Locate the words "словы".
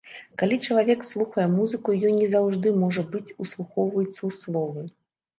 4.39-4.87